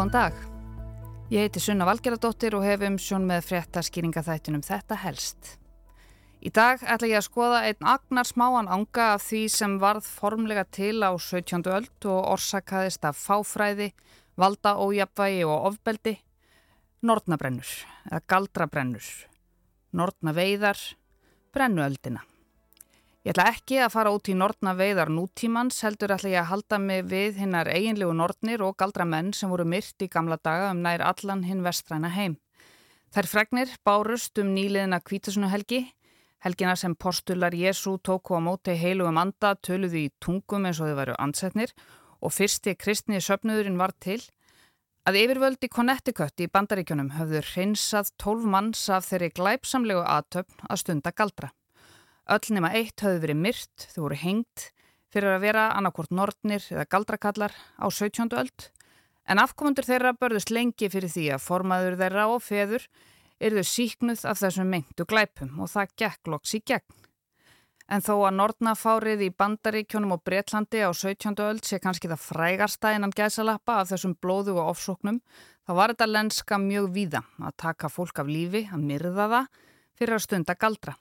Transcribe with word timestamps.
Góðan 0.00 0.12
dag. 0.14 0.36
Ég 1.28 1.42
heiti 1.44 1.60
Sunna 1.60 1.84
Valgeradóttir 1.84 2.54
og 2.56 2.62
hef 2.64 2.80
um 2.86 2.94
sjón 2.96 3.26
með 3.28 3.42
frétta 3.50 3.82
skýringaþættinum 3.84 4.62
Þetta 4.64 4.96
helst. 4.96 5.50
Í 6.40 6.48
dag 6.56 6.80
ætla 6.80 7.10
ég 7.10 7.18
að 7.18 7.26
skoða 7.26 7.58
einn 7.68 7.84
agnar 7.84 8.24
smáan 8.24 8.70
anga 8.72 9.10
af 9.18 9.26
því 9.26 9.42
sem 9.52 9.74
varð 9.82 10.08
formlega 10.08 10.64
til 10.72 11.04
á 11.04 11.12
17. 11.12 11.68
öld 11.68 12.08
og 12.08 12.32
orsakaðist 12.32 13.04
af 13.04 13.20
fáfræði, 13.20 13.90
valda 14.40 14.72
ójapvægi 14.80 15.44
og 15.44 15.68
ofbeldi, 15.74 16.16
nortnabrennur 17.04 17.76
eða 18.08 18.24
galdrabrennur, 18.24 19.12
nortnaveiðar, 19.92 20.80
brennuöldina. 21.52 22.24
Ég 23.20 23.34
ætla 23.34 23.50
ekki 23.52 23.76
að 23.84 23.90
fara 23.92 24.10
út 24.16 24.28
í 24.32 24.32
nortna 24.32 24.72
veiðar 24.72 25.10
nútímans, 25.12 25.82
heldur 25.84 26.14
ætla 26.14 26.30
ég 26.32 26.38
að 26.40 26.46
halda 26.54 26.78
mig 26.80 27.02
við 27.10 27.42
hinnar 27.42 27.68
eiginlegu 27.68 28.14
nortnir 28.16 28.62
og 28.64 28.78
galdra 28.80 29.04
menn 29.04 29.34
sem 29.36 29.50
voru 29.52 29.66
myrt 29.68 30.00
í 30.00 30.08
gamla 30.08 30.38
daga 30.40 30.70
um 30.72 30.80
nær 30.80 31.04
allan 31.04 31.42
hinn 31.44 31.60
vestræna 31.60 32.08
heim. 32.14 32.38
Þær 33.12 33.28
fregnir 33.28 33.76
bárust 33.84 34.40
um 34.40 34.54
nýliðina 34.54 35.02
kvítasunuhelgi, 35.04 35.82
helgina 36.40 36.72
sem 36.80 36.96
postular 36.96 37.52
Jésu 37.52 37.98
tóku 38.00 38.32
á 38.32 38.40
móti 38.40 38.72
heilugum 38.72 39.20
anda, 39.20 39.52
töluði 39.52 40.06
í 40.06 40.14
tungum 40.16 40.64
eins 40.64 40.80
og 40.80 40.88
þau 40.88 40.96
varu 41.02 41.20
ansetnir 41.20 41.76
og 42.24 42.32
fyrsti 42.32 42.72
kristni 42.72 43.20
söpnuðurinn 43.20 43.76
var 43.76 43.92
til, 44.00 44.22
að 45.04 45.20
yfirvöldi 45.26 45.68
Connecticut 45.68 46.40
í 46.40 46.48
bandaríkjunum 46.48 47.12
höfðu 47.20 47.44
hreinsað 47.52 48.14
tólf 48.16 48.48
manns 48.48 48.88
af 48.88 49.12
þeirri 49.12 49.34
glæpsamlegu 49.36 50.08
aðtöfn 50.08 50.70
að 50.72 50.86
stunda 50.86 51.12
galdra. 51.12 51.52
Öll 52.30 52.52
nema 52.54 52.68
eitt 52.78 53.02
höfðu 53.02 53.24
verið 53.24 53.38
myrt, 53.42 53.86
þau 53.90 54.04
voru 54.04 54.16
hengt 54.20 54.68
fyrir 55.10 55.32
að 55.34 55.44
vera 55.48 55.64
annarkort 55.74 56.12
nortnir 56.14 56.62
eða 56.70 56.84
galdrakallar 56.86 57.56
á 57.74 57.86
17. 57.90 58.30
öld 58.38 58.68
en 59.26 59.40
afkomundur 59.42 59.86
þeirra 59.88 60.12
börðust 60.14 60.52
lengi 60.54 60.86
fyrir 60.92 61.10
því 61.10 61.24
að 61.34 61.42
formaður 61.42 61.96
þeirra 61.98 62.28
og 62.30 62.44
feður 62.46 62.86
erðu 63.42 63.64
síknuð 63.66 64.22
af 64.30 64.38
þessum 64.44 64.70
mengtu 64.70 65.08
glæpum 65.10 65.58
og 65.58 65.72
það 65.74 65.96
gekk 66.04 66.30
loks 66.30 66.54
í 66.54 66.62
gegn. 66.70 66.96
En 67.90 68.06
þó 68.06 68.12
að 68.28 68.36
Nordnafárið 68.38 69.26
í 69.26 69.32
Bandaríkjónum 69.34 70.14
og 70.14 70.22
Breitlandi 70.22 70.84
á 70.86 70.90
17. 70.94 71.34
öld 71.42 71.66
sé 71.66 71.80
kannski 71.82 72.06
það 72.12 72.22
frægarsta 72.28 72.94
innan 72.94 73.10
gæsalappa 73.10 73.80
af 73.80 73.90
þessum 73.90 74.14
blóðu 74.22 74.54
og 74.54 74.76
ofsóknum, 74.76 75.18
þá 75.66 75.74
var 75.74 75.96
þetta 75.96 76.12
lenska 76.14 76.62
mjög 76.62 76.92
víða 76.94 77.26
að 77.42 77.58
taka 77.66 77.90
fólk 77.90 78.22
af 78.22 78.30
lífi, 78.30 78.68
að 78.70 78.86
myrða 78.86 79.30
það 79.34 79.62
fyrir 79.98 80.20
að 80.20 80.26
stunda 80.28 80.54
galdra. 80.54 80.94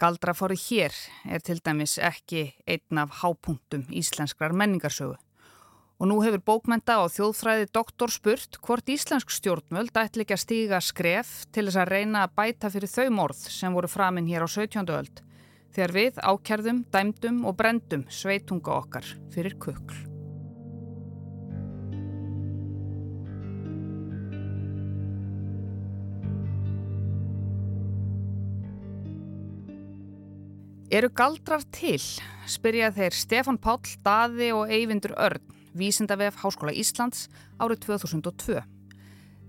Galdrafóri 0.00 0.56
hér 0.56 0.94
er 1.28 1.42
til 1.44 1.58
dæmis 1.60 1.98
ekki 2.00 2.46
einn 2.64 3.00
af 3.02 3.18
hápunktum 3.20 3.82
íslenskrar 3.92 4.54
menningarsögu. 4.56 5.18
Og 6.00 6.08
nú 6.08 6.22
hefur 6.24 6.40
bókmenta 6.40 7.02
og 7.04 7.12
þjóðfræði 7.12 7.68
doktor 7.76 8.08
spurt 8.08 8.56
hvort 8.64 8.88
íslensk 8.88 9.28
stjórnvöld 9.36 9.92
ætli 10.00 10.24
ekki 10.24 10.38
að 10.38 10.44
stíga 10.46 10.80
skref 10.80 11.34
til 11.52 11.68
þess 11.68 11.82
að 11.82 11.92
reyna 11.92 12.24
að 12.24 12.36
bæta 12.40 12.72
fyrir 12.72 12.94
þau 12.96 13.10
morð 13.18 13.44
sem 13.52 13.76
voru 13.76 13.92
framinn 13.92 14.30
hér 14.30 14.48
á 14.48 14.48
17. 14.48 14.88
öld 14.88 15.20
þegar 15.70 15.98
við 15.98 16.22
ákjærðum, 16.24 16.84
dæmdum 16.88 17.44
og 17.44 17.60
brendum 17.60 18.08
sveitunga 18.08 18.80
okkar 18.80 19.12
fyrir 19.34 19.60
kukl. 19.60 20.09
Eru 30.90 31.06
galdrar 31.14 31.62
til? 31.70 32.02
Spyrja 32.50 32.88
þeir 32.90 33.14
Stefan 33.14 33.60
Páll, 33.62 33.92
Daði 34.02 34.48
og 34.50 34.72
Eyvindur 34.74 35.12
Örn, 35.22 35.44
vísindavef 35.78 36.40
Háskóla 36.42 36.74
Íslands 36.74 37.28
árið 37.62 37.84
2002. 37.84 38.56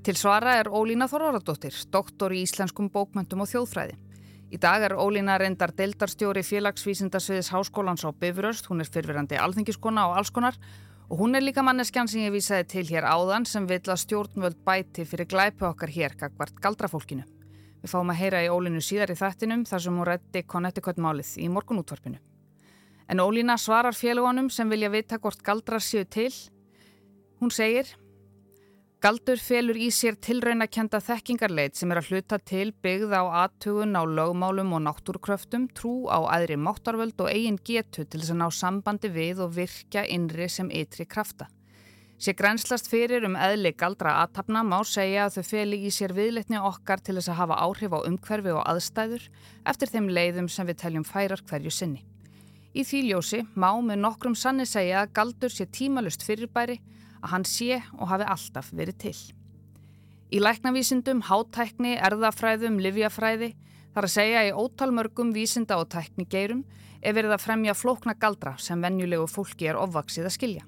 Til 0.06 0.16
svara 0.22 0.54
er 0.60 0.70
Ólína 0.70 1.08
Þorvaradóttir, 1.10 1.74
doktor 1.90 2.38
í 2.38 2.44
íslenskum 2.46 2.92
bókmöntum 2.94 3.42
og 3.42 3.50
þjóðfræði. 3.50 3.98
Í 4.54 4.62
dag 4.62 4.86
er 4.86 4.94
Ólína 5.02 5.40
reyndar 5.42 5.74
deldarstjóri 5.74 6.46
félagsvísindasviðis 6.46 7.50
Háskólans 7.56 8.06
á 8.06 8.14
Bifuröst, 8.14 8.70
hún 8.70 8.86
er 8.86 8.94
fyrfirandi 8.94 9.42
alþingiskona 9.42 10.12
og 10.12 10.22
allskonar 10.22 10.62
og 11.10 11.26
hún 11.26 11.34
er 11.34 11.42
líka 11.42 11.66
manneskjan 11.66 12.06
sem 12.06 12.22
ég 12.22 12.38
vísaði 12.38 12.70
til 12.70 12.86
hér 12.94 13.10
áðan 13.10 13.50
sem 13.50 13.66
vil 13.66 13.82
að 13.82 14.04
stjórnvöld 14.06 14.62
bæti 14.62 15.10
fyrir 15.10 15.26
glæpu 15.26 15.72
okkar 15.74 15.90
hér 15.90 16.20
gagvart 16.22 16.62
galdrafólkinu. 16.62 17.26
Við 17.82 17.94
fáum 17.94 18.12
að 18.14 18.20
heyra 18.22 18.44
í 18.46 18.50
Ólinu 18.54 18.82
síðar 18.86 19.14
í 19.14 19.18
þættinum 19.18 19.66
þar 19.66 19.84
sem 19.86 19.98
hún 19.98 20.08
rætti 20.08 20.44
Connecticut-málið 20.54 21.34
í 21.42 21.48
morgunútvarpinu. 21.50 22.20
En 23.10 23.20
Ólína 23.20 23.58
svarar 23.58 23.98
félagunum 23.98 24.52
sem 24.54 24.70
vilja 24.70 24.92
vita 24.94 25.18
hvort 25.20 25.42
galdrar 25.44 25.84
séu 25.84 26.06
til. 26.06 26.32
Hún 27.42 27.52
segir 27.52 27.90
Galdur 29.02 29.40
felur 29.42 29.80
í 29.82 29.88
sér 29.90 30.14
tilraunakenda 30.22 31.00
þekkingarleit 31.02 31.74
sem 31.74 31.90
er 31.90 31.98
að 32.04 32.12
hluta 32.12 32.38
til 32.38 32.68
byggð 32.86 33.16
á 33.18 33.24
aðtugun 33.48 33.98
á 33.98 34.06
lögmálum 34.06 34.76
og 34.78 34.84
náttúrkröftum, 34.86 35.66
trú 35.74 36.06
á 36.06 36.22
aðri 36.36 36.60
máttarvöld 36.62 37.18
og 37.18 37.32
eigin 37.32 37.58
getu 37.66 38.06
til 38.06 38.22
þess 38.22 38.36
að 38.36 38.40
ná 38.44 38.46
sambandi 38.54 39.10
við 39.10 39.42
og 39.48 39.56
virka 39.58 40.06
innri 40.06 40.46
sem 40.54 40.70
ytri 40.70 41.08
krafta. 41.10 41.50
Sér 42.22 42.36
grænslast 42.38 42.86
fyrir 42.86 43.24
um 43.26 43.34
eðli 43.34 43.72
galdra 43.74 44.12
aðtapna 44.22 44.62
má 44.62 44.76
segja 44.86 45.24
að 45.26 45.40
þau 45.40 45.48
feli 45.48 45.78
í 45.88 45.90
sér 45.90 46.12
viðletni 46.14 46.60
okkar 46.62 47.02
til 47.02 47.16
þess 47.18 47.32
að 47.34 47.38
hafa 47.40 47.56
áhrif 47.64 47.96
á 47.98 48.00
umhverfi 48.06 48.52
og 48.54 48.60
aðstæður 48.62 49.24
eftir 49.72 49.90
þeim 49.90 50.10
leiðum 50.14 50.50
sem 50.54 50.68
við 50.70 50.78
teljum 50.84 51.06
færar 51.08 51.42
hverju 51.50 51.72
sinni. 51.74 52.04
Í 52.78 52.84
því 52.86 53.00
ljósi 53.08 53.40
má 53.58 53.72
með 53.82 54.04
nokkrum 54.04 54.36
sanni 54.38 54.68
segja 54.70 55.00
að 55.02 55.16
galdur 55.18 55.50
sé 55.50 55.66
tímalust 55.66 56.22
fyrirbæri 56.22 56.76
að 57.24 57.32
hann 57.32 57.46
sé 57.50 57.80
og 57.98 58.12
hafi 58.12 58.28
alltaf 58.36 58.70
verið 58.70 59.00
til. 59.02 59.18
Í 60.30 60.38
læknavísindum, 60.46 61.24
hátækni, 61.26 61.96
erðafræðum, 62.06 62.78
livjafræði 62.86 63.56
þar 63.96 64.06
að 64.06 64.14
segja 64.14 64.44
í 64.46 64.54
ótalmörgum 64.54 65.34
vísinda 65.34 65.82
og 65.82 65.90
tæknigeirum 65.90 66.62
er 67.02 67.18
verið 67.18 67.34
að 67.34 67.48
fremja 67.48 67.74
flókna 67.74 68.14
galdra 68.14 68.54
sem 68.62 68.78
venjulegu 68.78 69.26
fólki 69.26 69.74
er 69.74 69.82
ofvaksið 69.82 70.30
að 70.30 70.38
skilja. 70.38 70.68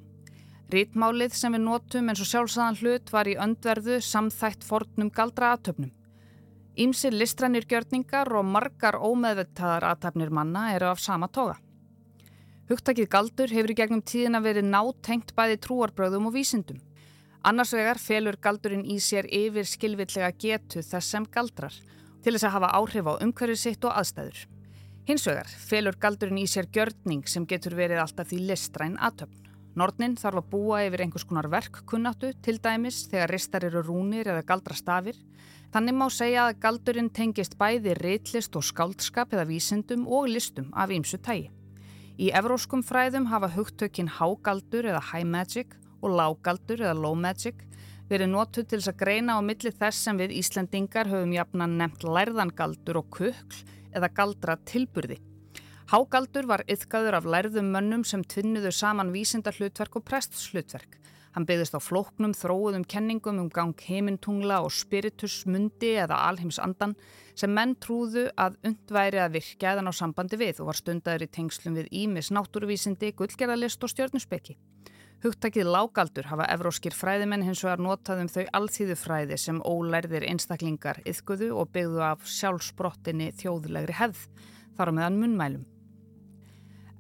Rítmálið 0.72 1.36
sem 1.36 1.54
við 1.54 1.66
notum 1.66 2.08
eins 2.10 2.22
og 2.24 2.30
sjálfsæðan 2.30 2.80
hlut 2.80 3.12
var 3.14 3.28
í 3.28 3.36
öndverðu 3.36 4.00
samþætt 4.02 4.64
fornum 4.64 5.12
galdra 5.14 5.52
aðtöfnum. 5.54 5.92
Ímsir 6.80 7.14
listrænir 7.14 7.68
gjörningar 7.70 8.32
og 8.34 8.48
margar 8.50 8.96
ómeðvettaðar 8.98 9.86
aðtöfnir 9.92 10.32
manna 10.34 10.72
eru 10.74 10.90
af 10.90 11.04
sama 11.04 11.28
toga. 11.28 11.60
Hugtakið 12.72 13.10
galdur 13.12 13.52
hefur 13.52 13.74
í 13.74 13.78
gegnum 13.78 14.02
tíðina 14.02 14.40
verið 14.42 14.70
nátengt 14.72 15.36
bæði 15.36 15.60
trúarbröðum 15.66 16.32
og 16.32 16.38
vísindum. 16.38 16.80
Annars 17.44 17.74
vegar 17.76 18.00
felur 18.00 18.40
galdurinn 18.42 18.86
í 18.88 18.98
sér 19.04 19.28
yfir 19.28 19.68
skilvillega 19.68 20.32
getu 20.40 20.82
þess 20.82 21.12
sem 21.12 21.28
galdrar 21.28 21.76
til 22.24 22.32
þess 22.32 22.48
að 22.48 22.56
hafa 22.56 22.74
áhrif 22.80 23.10
á 23.12 23.14
umhverfið 23.20 23.60
sitt 23.60 23.84
og 23.84 23.94
aðstæður. 24.00 24.46
Hins 25.04 25.28
vegar 25.28 25.50
felur 25.68 26.00
galdurinn 26.00 26.40
í 26.40 26.48
sér 26.48 26.72
gjörning 26.72 27.28
sem 27.28 27.46
getur 27.46 27.76
verið 27.76 28.00
alltaf 28.00 28.32
því 28.32 28.46
listræn 28.48 28.96
aðtöfn. 28.96 29.53
Nortnin 29.74 30.14
þarf 30.14 30.44
að 30.44 30.50
búa 30.52 30.84
yfir 30.86 31.02
einhvers 31.02 31.26
konar 31.26 31.48
verkkunnáttu 31.50 32.30
til 32.46 32.60
dæmis 32.62 33.08
þegar 33.10 33.32
ristar 33.34 33.64
eru 33.66 33.82
rúnir 33.82 34.28
eða 34.30 34.44
galdra 34.46 34.78
stafir. 34.78 35.18
Þannig 35.74 35.98
má 35.98 36.06
segja 36.14 36.44
að 36.46 36.60
galdurinn 36.62 37.10
tengist 37.10 37.58
bæði 37.58 37.96
reitlist 37.98 38.54
og 38.54 38.68
skáldskap 38.68 39.34
eða 39.34 39.48
vísindum 39.50 40.06
og 40.06 40.30
listum 40.30 40.70
af 40.78 40.94
ýmsu 40.94 41.18
tægi. 41.26 41.50
Í 42.22 42.30
evróskum 42.38 42.86
fræðum 42.86 43.32
hafa 43.32 43.50
hugtökin 43.56 44.12
hágaldur 44.20 44.86
eða 44.92 45.02
high 45.10 45.26
magic 45.26 45.74
og 46.04 46.14
lágaldur 46.20 46.86
eða 46.86 46.94
low 46.94 47.18
magic 47.18 47.66
verið 48.12 48.30
nótuð 48.30 48.70
til 48.70 48.78
þess 48.78 48.94
að 48.94 49.02
greina 49.02 49.40
á 49.40 49.42
milli 49.42 49.74
þess 49.74 50.06
sem 50.06 50.22
við 50.22 50.38
Íslandingar 50.38 51.10
höfum 51.10 51.34
jafnan 51.34 51.80
nefnt 51.82 52.06
lærðangaldur 52.06 53.02
og 53.02 53.10
kukl 53.18 53.64
eða 53.90 54.14
galdra 54.14 54.62
tilburði. 54.70 55.18
Hágaldur 55.92 56.48
var 56.48 56.64
yfkaður 56.72 57.18
af 57.18 57.26
lærðum 57.28 57.68
mönnum 57.74 58.04
sem 58.08 58.22
tvinnuðu 58.24 58.72
saman 58.72 59.12
vísinda 59.12 59.52
hlutverk 59.52 59.98
og 60.00 60.06
prestslutverk. 60.08 60.96
Hann 61.34 61.48
byggðist 61.50 61.76
á 61.76 61.82
flóknum 61.82 62.36
þróuðum 62.38 62.86
kenningum 62.88 63.42
um 63.42 63.50
gang 63.50 63.74
heimintungla 63.82 64.62
og 64.64 64.72
spiritusmundi 64.72 65.96
eða 66.06 66.22
alheimsandan 66.30 66.94
sem 67.36 67.52
menn 67.52 67.74
trúðu 67.82 68.28
að 68.38 68.60
undværi 68.70 69.20
að 69.24 69.40
virka 69.40 69.74
eðan 69.74 69.90
á 69.90 69.94
sambandi 69.98 70.40
við 70.40 70.62
og 70.62 70.70
var 70.70 70.80
stundaður 70.80 71.26
í 71.26 71.30
tengslum 71.34 71.76
við 71.80 71.90
Ímis 72.04 72.30
náttúruvísindi, 72.32 73.12
gullgerðalist 73.18 73.84
og 73.84 73.92
stjörnuspekki. 73.92 74.56
Hugtakið 75.26 75.72
lágaldur 75.74 76.30
hafa 76.30 76.48
evróskir 76.54 76.96
fræðimenn 76.96 77.46
hins 77.48 77.66
vegar 77.66 77.82
notað 77.82 78.24
um 78.24 78.32
þau 78.32 78.44
alþýðu 78.60 78.98
fræði 79.00 79.42
sem 79.42 79.62
ólærðir 79.64 80.30
einstaklingar 80.30 81.02
yfkuðu 81.08 81.54
og 81.58 81.72
byggðu 81.76 82.04
af 82.14 82.26
sjálfsbrottinni 82.28 83.32
þjóðlegri 83.40 84.02
hefð, 84.04 84.28
þar 84.78 84.92
á 84.92 84.96
meðan 85.00 85.22
munnmælum. 85.24 85.70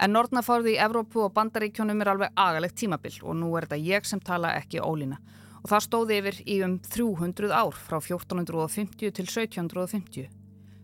En 0.02 0.14
Nortnafárði 0.16 0.74
í 0.74 0.82
Evrópu 0.82 1.22
og 1.26 1.34
Bandaríkjónum 1.36 2.02
er 2.02 2.12
alveg 2.14 2.38
agalegt 2.40 2.78
tímabill 2.82 3.20
og 3.22 3.38
nú 3.38 3.52
er 3.58 3.68
þetta 3.68 3.82
ég 3.86 4.08
sem 4.10 4.20
tala 4.20 4.56
ekki 4.58 4.82
ólína. 4.82 5.20
Og 5.64 5.70
það 5.72 5.84
stóði 5.86 6.16
yfir 6.20 6.40
í 6.50 6.56
um 6.66 6.80
300 6.82 7.54
ár 7.54 7.76
frá 7.78 8.00
1450 8.02 9.14
til 9.14 9.28
1750. 9.30 10.32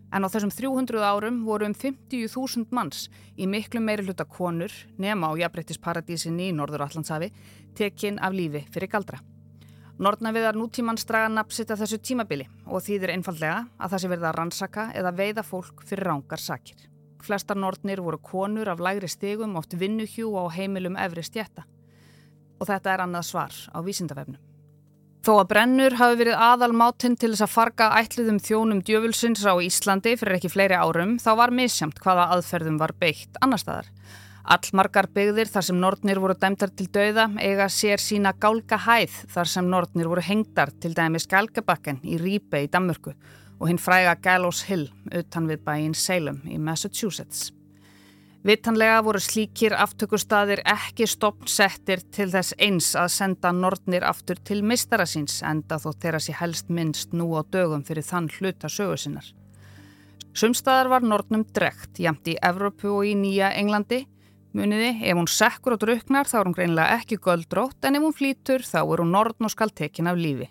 En 0.10 0.26
á 0.26 0.28
þessum 0.32 0.54
300 0.54 1.04
árum 1.06 1.42
voru 1.46 1.68
um 1.70 1.76
50.000 1.78 2.70
manns 2.74 3.10
í 3.38 3.46
miklu 3.50 3.82
meiri 3.82 4.08
hluta 4.08 4.26
konur 4.26 4.74
nema 4.98 5.30
á 5.30 5.38
jafnbrettisparadísinni 5.42 6.50
í 6.50 6.56
Norður 6.56 6.88
Allandsafi 6.88 7.30
tekinn 7.78 8.18
af 8.22 8.34
lífi 8.34 8.64
fyrir 8.74 8.90
galdra. 8.90 9.20
Nortnaviðar 10.00 10.56
nútímann 10.56 10.98
straga 10.98 11.28
napsitt 11.30 11.74
af 11.74 11.82
þessu 11.82 12.00
tímabili 12.00 12.48
og 12.66 12.86
þýðir 12.86 13.18
einfallega 13.18 13.66
að 13.78 13.92
það 13.92 14.02
sé 14.02 14.12
verið 14.14 14.30
að 14.30 14.38
rannsaka 14.38 14.86
eða 14.96 15.12
veiða 15.18 15.44
fólk 15.44 15.84
fyrir 15.84 16.08
rángar 16.08 16.40
sakir. 16.40 16.88
Flestar 17.24 17.58
nortnir 17.60 18.02
voru 18.02 18.18
konur 18.24 18.70
af 18.72 18.80
lægri 18.80 19.10
stigum, 19.12 19.56
oft 19.60 19.76
vinnuhjú 19.76 20.32
á 20.40 20.48
heimilum 20.56 20.96
efri 20.98 21.24
stjætta. 21.24 21.66
Og 22.60 22.68
þetta 22.68 22.94
er 22.94 23.04
annað 23.06 23.28
svar 23.28 23.56
á 23.76 23.80
vísindavefnum. 23.84 24.40
Þó 25.20 25.34
að 25.42 25.50
brennur 25.52 25.98
hafi 26.00 26.16
verið 26.22 26.40
aðal 26.40 26.72
mátinn 26.80 27.18
til 27.20 27.34
þess 27.34 27.44
að 27.44 27.52
farga 27.52 27.90
ætliðum 28.00 28.38
þjónum 28.40 28.80
djöfulsins 28.88 29.44
á 29.44 29.52
Íslandi 29.60 30.14
fyrir 30.16 30.38
ekki 30.38 30.52
fleiri 30.54 30.78
árum, 30.80 31.18
þá 31.20 31.32
var 31.42 31.52
misjamt 31.52 32.00
hvaða 32.00 32.30
aðferðum 32.38 32.80
var 32.80 32.94
beitt 32.96 33.36
annar 33.44 33.60
staðar. 33.60 33.90
Allmargar 34.50 35.10
byggðir 35.14 35.52
þar 35.52 35.66
sem 35.68 35.78
nortnir 35.78 36.22
voru 36.24 36.38
dæmtar 36.40 36.72
til 36.72 36.88
dauða 36.88 37.28
eiga 37.38 37.68
sér 37.70 38.00
sína 38.00 38.32
gálga 38.32 38.80
hæð 38.82 39.20
þar 39.36 39.52
sem 39.52 39.68
nortnir 39.70 40.08
voru 40.10 40.24
hengdar 40.24 40.72
til 40.80 40.96
dæmis 40.98 41.28
Galgabakken 41.30 42.00
í 42.02 42.16
Rýpe 42.18 42.64
í 42.64 42.72
Danmörku 42.72 43.14
og 43.60 43.70
hinn 43.70 43.80
fræga 43.82 44.16
Gallows 44.24 44.64
Hill 44.70 44.88
utan 45.12 45.48
við 45.50 45.64
bæinn 45.66 45.96
Salem 45.96 46.42
í 46.48 46.58
Massachusetts. 46.58 47.52
Vittanlega 48.48 49.02
voru 49.04 49.20
slíkir 49.20 49.76
aftökustadir 49.76 50.62
ekki 50.64 51.08
stopnsettir 51.12 52.06
til 52.16 52.30
þess 52.32 52.56
eins 52.56 52.94
að 52.96 53.10
senda 53.18 53.52
nortnir 53.52 54.06
aftur 54.08 54.40
til 54.40 54.62
mistara 54.64 55.04
síns 55.04 55.42
enda 55.44 55.76
þó 55.76 55.92
þeirra 55.92 56.22
sér 56.24 56.40
helst 56.40 56.70
minnst 56.72 57.12
nú 57.12 57.34
á 57.36 57.44
dögum 57.44 57.84
fyrir 57.84 58.08
þann 58.08 58.32
hluta 58.38 58.72
sögusinnar. 58.72 59.28
Sumstaðar 60.34 60.88
var 60.88 61.04
nortnum 61.04 61.44
drekt 61.44 62.00
jæmt 62.00 62.32
í 62.32 62.38
Evrópu 62.40 62.94
og 62.96 63.10
í 63.10 63.18
Nýja 63.18 63.52
Englandi 63.60 64.06
Muniði, 64.50 64.96
ef 65.06 65.14
hún 65.14 65.28
sekkur 65.30 65.76
og 65.76 65.82
druknar 65.84 66.26
þá 66.26 66.40
er 66.40 66.48
hún 66.48 66.56
greinlega 66.58 66.96
ekki 66.98 67.20
göldrótt 67.22 67.86
en 67.86 68.00
ef 68.00 68.02
hún 68.02 68.16
flýtur 68.18 68.64
þá 68.66 68.80
er 68.82 69.04
hún 69.04 69.12
nortn 69.14 69.46
og 69.46 69.54
skal 69.54 69.70
tekin 69.70 70.10
af 70.10 70.18
lífi. 70.18 70.48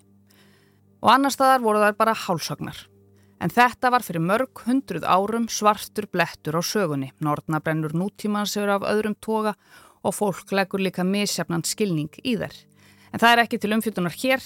Og 1.03 1.11
annar 1.11 1.35
staðar 1.35 1.65
voru 1.65 1.83
þær 1.83 1.97
bara 1.99 2.15
hálsagnar. 2.15 2.79
En 3.39 3.53
þetta 3.55 3.93
var 3.95 4.03
fyrir 4.03 4.25
mörg 4.25 4.65
hundruð 4.67 5.05
árum 5.07 5.47
svartur 5.47 6.09
blettur 6.11 6.59
á 6.59 6.63
sögunni. 6.63 7.13
Nortnabrennur 7.23 7.95
nútímans 7.95 8.57
eru 8.59 8.75
af 8.75 8.87
öðrum 8.91 9.15
toga 9.15 9.55
og 10.03 10.15
fólk 10.15 10.51
leggur 10.53 10.83
líka 10.83 11.05
misjafnan 11.07 11.63
skilning 11.67 12.11
í 12.25 12.35
þær. 12.41 12.57
En 13.13 13.23
það 13.23 13.33
er 13.33 13.43
ekki 13.45 13.61
til 13.63 13.75
umfjöldunar 13.77 14.17
hér, 14.19 14.43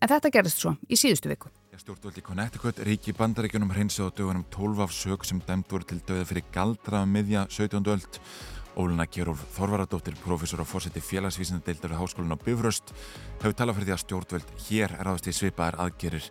en 0.00 0.10
þetta 0.12 0.32
gerðist 0.34 0.60
svo 0.60 0.76
í 0.88 0.98
síðustu 1.00 1.32
viku. 1.32 1.52
Stjórnvöldi 1.76 2.22
Connecticut 2.24 2.78
ríki 2.88 3.12
bandaríkjunum 3.12 3.72
hreinsið 3.74 4.08
á 4.08 4.16
dögunum 4.16 4.44
12 4.48 4.78
af 4.80 4.92
sög 4.96 5.24
sem 5.28 5.42
dæmt 5.44 5.68
voru 5.68 5.84
til 5.84 5.98
döða 6.08 6.24
fyrir 6.24 6.46
galdraða 6.54 7.08
miðja 7.10 7.42
17. 7.52 7.84
öld. 7.92 8.20
Óluna 8.76 9.06
Geróf 9.08 9.40
Þorvaradóttir, 9.56 10.12
professor 10.20 10.60
á 10.60 10.66
fórseti 10.68 11.00
félagsvísindadeildar 11.00 11.94
við 11.94 12.00
Háskólinu 12.02 12.36
á 12.36 12.44
Bifröst, 12.44 12.92
hefur 13.40 13.54
talað 13.56 13.78
fyrir 13.78 13.88
því 13.88 13.94
að 13.94 14.02
stjórnvöld 14.02 14.50
hér 14.66 14.94
er 14.98 15.08
áðast 15.08 15.28
í 15.30 15.32
svipaðar 15.32 15.78
aðgerir 15.86 16.26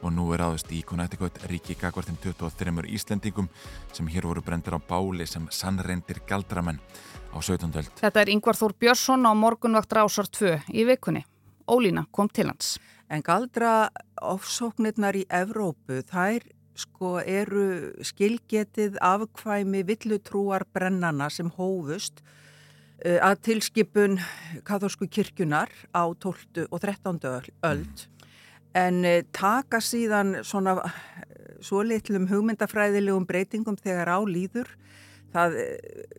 og 0.00 0.14
nú 0.16 0.24
er 0.32 0.40
áðast 0.46 0.72
í 0.72 0.80
Connecticut 0.88 1.36
ríki 1.50 1.76
gagvartin 1.76 2.16
23 2.22 2.88
Íslendingum 2.88 3.50
sem 3.92 4.08
hér 4.08 4.28
voru 4.30 4.40
brendir 4.40 4.76
á 4.76 4.80
báli 4.80 5.26
sem 5.28 5.44
sannreindir 5.52 6.22
galdramenn 6.24 6.80
á 7.30 7.36
17. 7.36 7.68
öld. 7.68 7.92
Þetta 8.00 8.22
er 8.24 8.32
Yngvar 8.32 8.56
Þór 8.56 8.76
Björnsson 8.80 9.28
á 9.28 9.32
morgunvakt 9.36 9.92
Rásar 9.92 10.30
2 10.32 10.56
í 10.72 10.86
vikunni. 10.88 11.26
Ólína 11.68 12.06
kom 12.10 12.32
til 12.32 12.48
hans. 12.48 12.78
En 13.10 13.20
galdra 13.26 13.90
ofsóknirnar 14.22 15.18
í 15.18 15.26
Evrópu, 15.28 16.00
þær 16.08 16.48
sko 16.80 17.18
eru 17.20 17.92
skilgetið 18.04 18.98
afkvæmi 19.04 19.82
villutrúar 19.88 20.64
brennana 20.74 21.28
sem 21.32 21.50
hófust 21.56 22.22
uh, 22.22 23.18
að 23.18 23.42
tilskipun 23.48 24.18
katholsku 24.68 25.08
kirkjunar 25.08 25.72
á 25.92 26.04
12. 26.12 26.66
og 26.70 26.80
13. 26.80 27.20
öld 27.70 28.06
en 28.76 29.04
uh, 29.04 29.20
taka 29.36 29.82
síðan 29.84 30.40
svona 30.46 30.78
uh, 30.80 31.00
svo 31.60 31.84
litlum 31.84 32.28
hugmyndafræðilegum 32.30 33.28
breytingum 33.28 33.76
þegar 33.80 34.14
á 34.16 34.18
líður 34.24 34.70
það 35.30 35.60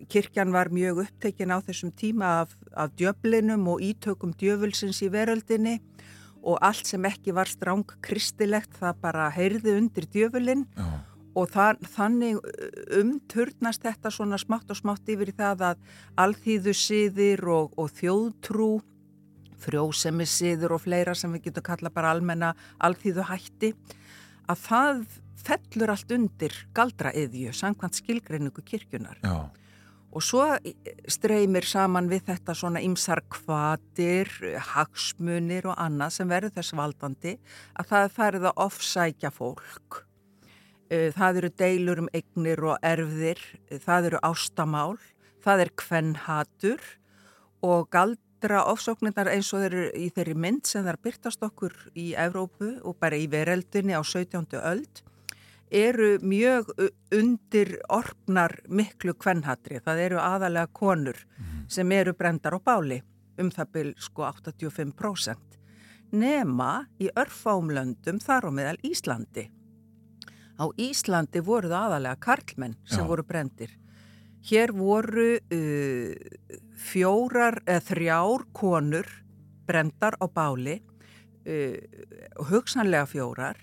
kirkjan 0.08 0.54
var 0.56 0.70
mjög 0.72 1.02
upptekinn 1.04 1.52
á 1.52 1.60
þessum 1.60 1.92
tíma 1.92 2.28
af, 2.46 2.54
af 2.72 2.94
djöflinum 2.96 3.66
og 3.68 3.82
ítökum 3.84 4.32
djöfulsins 4.40 5.02
í 5.04 5.10
veröldinni 5.12 5.82
og 5.82 6.12
allt 6.62 6.90
sem 6.90 7.06
ekki 7.06 7.34
var 7.36 7.50
stráng 7.50 7.96
kristilegt 8.04 8.76
það 8.80 9.00
bara 9.04 9.30
heyrði 9.34 9.78
undir 9.78 10.08
djöfulinn. 10.12 10.68
Og 11.32 11.48
það, 11.48 11.80
þannig 11.94 12.40
umturnast 12.98 13.86
þetta 13.86 14.12
svona 14.12 14.40
smátt 14.42 14.74
og 14.74 14.80
smátt 14.82 15.08
yfir 15.14 15.32
í 15.32 15.36
það 15.38 15.62
að 15.70 15.86
alþýðu 16.20 16.74
síðir 16.76 17.46
og, 17.48 17.78
og 17.80 17.94
þjóðtrú 17.96 18.72
frjósemi 19.62 20.28
síður 20.28 20.76
og 20.76 20.84
fleira 20.84 21.16
sem 21.16 21.32
við 21.38 21.48
getum 21.48 21.68
kalla 21.70 21.94
bara 21.94 22.12
almenna 22.12 22.52
alþýðu 22.84 23.28
hætti 23.30 23.72
að 24.50 24.66
það 24.66 25.02
fellur 25.42 25.94
allt 25.94 26.12
undir 26.12 26.58
galdra 26.76 27.14
yðju, 27.16 27.54
sangkvæmt 27.56 28.02
skilgreiningu 28.02 28.66
kirkjunar. 28.66 29.22
Já 29.24 29.48
og 30.12 30.24
svo 30.26 30.46
streymir 31.10 31.66
saman 31.68 32.10
við 32.12 32.26
þetta 32.32 32.56
svona 32.58 32.82
ymsar 32.84 33.24
kvatir, 33.32 34.32
hagsmunir 34.74 35.70
og 35.72 35.78
annað 35.80 36.18
sem 36.18 36.32
verður 36.32 36.56
þess 36.58 36.76
valdandi 36.78 37.36
að 37.80 37.92
það 37.92 38.16
færið 38.18 38.48
að 38.50 38.64
ofsækja 38.66 39.32
fólk. 39.36 40.02
E, 40.92 41.12
það 41.16 41.42
eru 41.42 41.52
deilur 41.64 42.02
um 42.04 42.10
eignir 42.12 42.64
og 42.68 42.82
erfðir, 42.84 43.40
það 43.86 44.10
eru 44.12 44.24
ástamál, 44.28 44.98
það 45.44 45.66
er 45.66 45.72
kvennhatur 45.80 46.90
og 47.64 47.88
galdra 47.94 48.66
ofsóknirnar 48.68 49.32
eins 49.32 49.54
og 49.56 49.64
þeir 49.64 49.78
eru 49.78 49.94
í 49.96 50.10
þeirri 50.12 50.36
mynd 50.36 50.68
sem 50.68 50.84
þar 50.84 51.00
byrtast 51.06 51.48
okkur 51.48 51.78
í 51.96 52.12
Evrópu 52.20 52.74
og 52.84 53.00
bara 53.00 53.16
í 53.16 53.30
vereldunni 53.32 53.96
á 53.96 54.04
17. 54.04 54.60
öld 54.60 55.06
eru 55.72 56.18
mjög 56.22 56.70
undir 57.16 57.78
orfnar 57.90 58.58
miklu 58.68 59.16
kvennhatri. 59.16 59.80
Það 59.84 60.04
eru 60.06 60.20
aðalega 60.20 60.68
konur 60.76 61.16
mm. 61.16 61.64
sem 61.72 61.92
eru 61.96 62.14
brendar 62.18 62.58
á 62.58 62.60
báli 62.60 63.00
um 63.40 63.50
það 63.52 63.72
byl 63.72 63.94
sko 64.00 64.28
85%. 64.28 65.58
Nema 66.12 66.88
í 67.00 67.08
örfáumlöndum 67.16 68.20
þar 68.20 68.50
á 68.50 68.52
meðal 68.52 68.80
Íslandi. 68.84 69.48
Á 70.60 70.66
Íslandi 70.76 71.42
voru 71.42 71.72
það 71.72 71.88
aðalega 71.88 72.20
karlmenn 72.22 72.76
sem 72.84 73.06
Já. 73.06 73.08
voru 73.08 73.24
brendir. 73.26 73.72
Hér 74.42 74.74
voru 74.76 75.38
uh, 75.38 76.14
fjórar 76.76 77.62
eða 77.64 77.86
þrjár 77.88 78.48
konur 78.58 79.08
brendar 79.70 80.18
á 80.20 80.26
báli, 80.28 80.80
uh, 81.46 81.78
hugsanlega 82.50 83.08
fjórar 83.08 83.62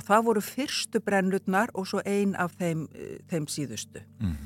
og 0.00 0.06
það 0.08 0.24
voru 0.30 0.44
fyrstu 0.44 1.02
brennutnar 1.04 1.74
og 1.76 1.88
svo 1.90 2.00
ein 2.08 2.32
af 2.40 2.56
þeim, 2.56 2.88
eh, 2.94 3.18
þeim 3.28 3.46
síðustu. 3.46 4.00
Mm. 4.20 4.36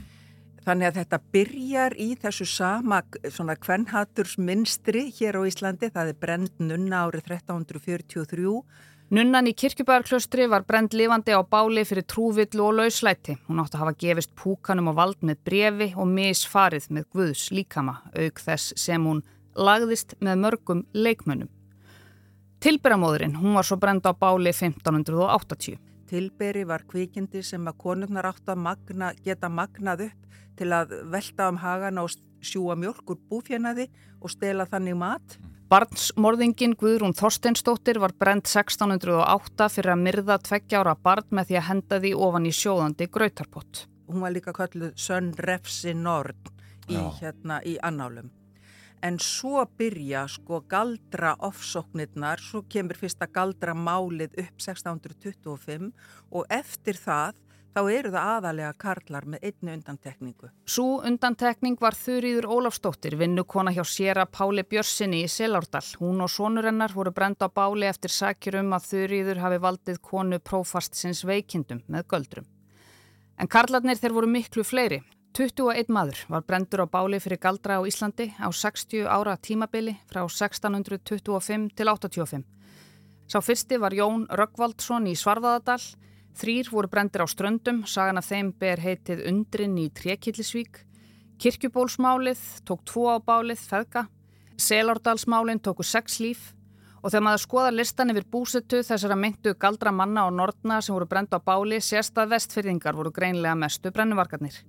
Þannig 0.65 0.89
að 0.89 0.99
þetta 1.03 1.19
byrjar 1.33 1.95
í 2.01 2.09
þessu 2.17 2.47
sama 2.49 3.03
svona 3.29 3.55
kvennhatursminstri 3.61 5.11
hér 5.13 5.37
á 5.37 5.43
Íslandi, 5.45 5.91
það 5.93 6.09
er 6.09 6.21
brend 6.21 6.55
nunna 6.59 7.05
árið 7.05 7.29
1343. 7.29 8.63
Nunnan 9.13 9.47
í 9.47 9.53
kirkjubæðarklöstri 9.53 10.47
var 10.49 10.65
brend 10.65 10.95
lifandi 10.97 11.37
á 11.37 11.45
báli 11.45 11.85
fyrir 11.85 12.07
trúvillu 12.09 12.65
og 12.65 12.79
lauslæti. 12.81 13.37
Hún 13.45 13.61
átti 13.61 13.77
að 13.77 13.83
hafa 13.85 13.99
gefist 14.01 14.33
púkanum 14.35 14.89
á 14.89 14.93
vald 14.97 15.21
með 15.21 15.43
brefi 15.45 15.91
og 15.93 16.09
misfarið 16.09 16.89
með 16.89 17.11
Guðs 17.13 17.51
líkama, 17.53 18.01
auk 18.17 18.41
þess 18.41 18.73
sem 18.81 19.05
hún 19.05 19.21
lagðist 19.55 20.17
með 20.25 20.41
mörgum 20.47 20.87
leikmönnum. 20.97 21.53
Tilberamóðurinn, 22.65 23.35
hún 23.37 23.59
var 23.59 23.67
svo 23.69 23.77
brend 23.77 24.07
á 24.09 24.17
báli 24.17 24.49
1580. 24.49 25.75
Tilberi 26.09 26.63
var 26.65 26.87
kvikindi 26.89 27.43
sem 27.45 27.67
að 27.69 27.77
konurnar 27.83 28.25
átt 28.31 28.49
að 28.49 28.63
magna, 28.65 29.11
geta 29.21 29.51
magnað 29.53 30.07
upp 30.07 30.39
til 30.57 30.71
að 30.73 30.95
velta 31.13 31.51
um 31.53 31.59
hagan 31.61 32.01
og 32.01 32.15
sjúa 32.41 32.73
mjölkur 32.81 33.19
búfjanaði 33.29 33.91
og 34.17 34.33
stela 34.33 34.65
þannig 34.65 34.97
mat. 34.97 35.37
Barnsmorðingin 35.69 36.73
Guðrún 36.81 37.13
Þorsteinstóttir 37.19 38.01
var 38.01 38.15
brend 38.17 38.49
1608 38.49 39.69
fyrir 39.75 39.93
að 39.93 40.05
myrða 40.07 40.39
tveggjára 40.49 40.95
barn 40.97 41.29
með 41.37 41.51
því 41.51 41.59
að 41.61 41.67
henda 41.69 41.99
því 42.01 42.15
ofan 42.29 42.47
í 42.49 42.55
sjóðandi 42.63 43.11
grautarpott. 43.13 43.83
Hún 44.09 44.25
var 44.25 44.33
líka 44.33 44.57
kalluð 44.57 44.97
Sönn 44.97 45.35
Refsi 45.37 45.93
Nord 45.93 46.49
í, 46.89 46.97
hérna, 46.97 47.61
í 47.61 47.77
annálum 47.85 48.33
en 49.05 49.19
svo 49.21 49.65
byrja 49.79 50.25
sko 50.33 50.63
galdra 50.69 51.35
ofsóknirnar, 51.45 52.41
svo 52.41 52.65
kemur 52.69 52.97
fyrsta 52.97 53.29
galdra 53.29 53.75
málið 53.77 54.39
upp 54.41 54.61
1625 54.63 55.91
og 56.33 56.47
eftir 56.49 56.97
það 57.01 57.41
þá 57.75 57.81
eru 57.91 58.11
það 58.15 58.29
aðalega 58.37 58.73
karlar 58.79 59.25
með 59.27 59.47
einnu 59.49 59.73
undantekningu. 59.75 60.51
Svo 60.71 61.01
undantekning 61.09 61.77
var 61.83 61.97
Þurriður 61.99 62.47
Ólafstóttir, 62.57 63.17
vinnukona 63.19 63.73
hjá 63.75 63.83
Sjera 63.89 64.27
Páli 64.31 64.63
Björnsinni 64.63 65.25
í 65.25 65.31
Selárdal. 65.31 65.83
Hún 65.99 66.23
og 66.23 66.31
sonurennar 66.31 66.95
voru 66.95 67.13
brenda 67.15 67.51
á 67.51 67.55
báli 67.55 67.89
eftir 67.91 68.15
sakjur 68.15 68.61
um 68.63 68.77
að 68.77 68.87
Þurriður 68.93 69.43
hafi 69.43 69.59
valdið 69.67 70.01
konu 70.07 70.39
prófastsins 70.39 71.25
veikindum 71.27 71.83
með 71.91 72.07
göldrum. 72.15 72.47
En 73.39 73.51
karlarnir 73.51 73.99
þeir 73.99 74.15
voru 74.15 74.31
miklu 74.31 74.63
fleiri. 74.63 75.03
21 75.35 75.89
maður 75.91 76.19
var 76.31 76.45
brendur 76.47 76.85
á 76.85 76.87
báli 76.87 77.19
fyrir 77.19 77.41
galdra 77.43 77.81
á 77.83 77.83
Íslandi 77.83 78.29
á 78.39 78.47
60 78.55 79.09
ára 79.11 79.35
tímabili 79.35 79.97
frá 80.07 80.21
1625 80.23 81.75
til 81.75 81.89
85. 81.91 82.45
Sá 83.27 83.41
fyrsti 83.43 83.81
var 83.83 83.97
Jón 83.99 84.29
Röggvaldsson 84.31 85.09
í 85.11 85.17
Svarðadal. 85.19 85.83
Þrýr 86.39 86.71
voru 86.71 86.87
brendir 86.87 87.25
á 87.25 87.27
ströndum, 87.27 87.83
sagan 87.83 88.23
af 88.23 88.31
þeim 88.31 88.53
ber 88.55 88.79
heitið 88.79 89.25
Undrin 89.27 89.75
í 89.75 89.89
Trekillisvík. 89.91 90.85
Kirkjubólsmálið 91.43 92.39
tók 92.63 92.87
tvo 92.87 93.11
á 93.11 93.19
bálið, 93.19 93.59
feðga. 93.59 94.07
Selárdalsmálinn 94.55 95.59
tóku 95.59 95.83
sex 95.83 96.21
líf 96.23 96.53
og 97.03 97.11
þegar 97.11 97.27
maður 97.27 97.43
skoða 97.43 97.75
listan 97.75 98.15
yfir 98.15 98.31
búsetu 98.31 98.85
þessara 98.87 99.19
myndu 99.19 99.59
galdra 99.59 99.91
manna 99.91 100.29
og 100.29 100.39
nortna 100.39 100.79
sem 100.79 100.95
voru 100.95 101.11
brend 101.11 101.35
á 101.35 101.43
báli 101.43 101.83
sérst 101.83 102.15
að 102.23 102.37
vestfyrðingar 102.39 102.95
voru 102.95 103.11
greinlega 103.11 103.59
mestu 103.59 103.91
brennuvarkarnir. 103.91 104.63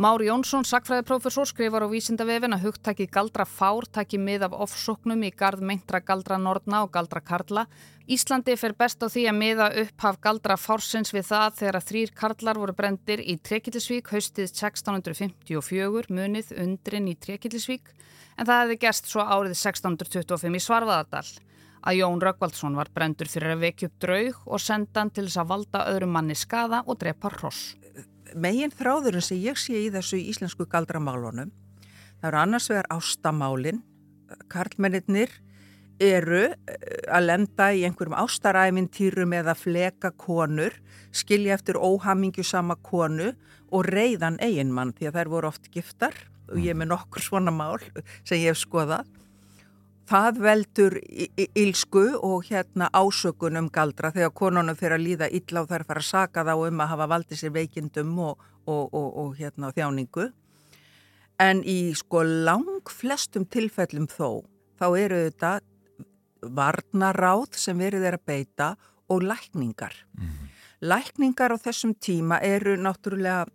Mári 0.00 0.30
Jónsson, 0.30 0.64
sakfræðiprofessor, 0.64 1.44
skrifar 1.44 1.84
á 1.84 1.92
vísindavefin 1.92 2.56
að 2.56 2.62
hugtaki 2.64 3.04
galdra 3.12 3.44
fár 3.44 3.84
taki 3.84 4.16
mið 4.16 4.46
af 4.46 4.54
ofsóknum 4.64 5.26
í 5.26 5.28
gard 5.36 5.60
meintra 5.60 5.98
galdra 6.00 6.38
nortna 6.40 6.78
og 6.86 6.94
galdra 6.94 7.20
karla. 7.20 7.66
Íslandi 8.08 8.54
fer 8.56 8.72
best 8.80 9.04
á 9.04 9.12
því 9.12 9.26
að 9.28 9.36
miða 9.36 9.66
upphaf 9.82 10.16
galdra 10.24 10.56
fársins 10.56 11.12
við 11.12 11.26
það 11.28 11.58
þegar 11.58 11.84
þrýr 11.90 12.12
karlar 12.16 12.60
voru 12.62 12.74
brendir 12.78 13.20
í 13.20 13.36
Trekillisvík 13.44 14.08
haustið 14.08 14.48
1654 14.48 16.08
munið 16.16 16.54
undrin 16.64 17.10
í 17.12 17.18
Trekillisvík 17.20 17.92
en 18.38 18.48
það 18.48 18.62
hefði 18.62 18.78
gerst 18.86 19.12
svo 19.12 19.20
árið 19.20 19.52
1625 19.52 20.56
í 20.56 20.62
Svarfaðardal 20.64 21.26
að 21.84 22.00
Jón 22.00 22.24
Röggvaldsson 22.24 22.80
var 22.80 22.88
brendur 22.96 23.28
fyrir 23.28 23.52
að 23.52 23.66
vekja 23.68 23.92
upp 23.92 24.00
draug 24.00 24.40
og 24.48 24.64
senda 24.64 25.04
hann 25.04 25.12
til 25.12 25.26
þess 25.28 25.44
að 25.44 25.52
valda 25.52 25.84
öðrum 25.92 26.16
manni 26.16 26.40
skada 26.40 26.86
og 26.86 26.96
drepa 27.04 27.36
hross. 27.36 27.74
Megin 28.38 28.72
þráðurinn 28.74 29.24
sem 29.24 29.40
ég 29.42 29.58
sé 29.58 29.76
í 29.86 29.90
þessu 29.92 30.18
íslensku 30.20 30.66
galdramálunum, 30.70 31.50
það 32.20 32.28
eru 32.28 32.40
annars 32.40 32.68
vegar 32.70 32.88
ástamálinn, 32.94 33.80
karlmennir 34.52 35.32
eru 36.00 36.46
eh, 36.48 36.54
að 37.12 37.26
lenda 37.28 37.70
í 37.76 37.84
einhverjum 37.84 38.16
ástaræfintýrum 38.22 39.34
eða 39.36 39.54
fleka 39.58 40.12
konur, 40.16 40.74
skilja 41.12 41.56
eftir 41.58 41.78
óhamingju 41.80 42.44
sama 42.46 42.78
konu 42.82 43.34
og 43.70 43.88
reyðan 43.90 44.40
eiginmann 44.40 44.94
því 44.96 45.10
að 45.10 45.18
þær 45.18 45.32
voru 45.34 45.50
oft 45.50 45.70
giftar. 45.74 46.14
Og 46.50 46.58
ég 46.58 46.72
er 46.72 46.78
með 46.80 46.90
nokkur 46.94 47.22
svona 47.22 47.52
mál 47.54 47.78
sem 48.24 48.40
ég 48.40 48.50
hef 48.50 48.58
skoðað 48.58 49.06
það 50.10 50.40
veldur 50.42 50.96
ílsku 51.54 52.04
og 52.26 52.48
hérna 52.48 52.90
ásökun 52.90 53.58
um 53.60 53.70
galdra 53.70 54.10
þegar 54.14 54.34
konunum 54.34 54.78
fyrir 54.78 54.96
að 54.96 55.06
líða 55.06 55.30
illa 55.30 55.62
og 55.62 55.70
þær 55.70 55.86
fara 55.86 56.02
að 56.02 56.08
saka 56.08 56.44
þá 56.46 56.54
um 56.56 56.82
að 56.82 56.92
hafa 56.92 57.08
valdið 57.14 57.40
sér 57.40 57.54
veikindum 57.54 58.12
og, 58.18 58.44
og, 58.66 58.84
og, 58.90 59.08
og 59.22 59.34
hérna 59.38 59.70
þjáningu. 59.76 60.30
En 61.40 61.62
í 61.64 61.94
sko 61.96 62.24
lang 62.26 62.90
flestum 62.90 63.46
tilfellum 63.48 64.08
þó, 64.10 64.42
þá 64.80 64.86
eru 64.98 65.22
þetta 65.28 65.52
varnaráð 66.58 67.56
sem 67.60 67.78
verið 67.78 68.10
er 68.10 68.18
að 68.18 68.26
beita 68.26 68.74
og 69.10 69.24
lækningar. 69.24 69.94
Mm. 70.18 70.50
Lækningar 70.90 71.54
á 71.54 71.56
þessum 71.60 71.94
tíma 71.94 72.40
eru 72.44 72.76
náttúrulega, 72.80 73.46